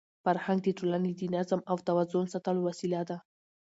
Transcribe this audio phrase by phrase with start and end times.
[0.23, 3.17] فرهنګ د ټولني د نظم او توازن ساتلو وسیله ده.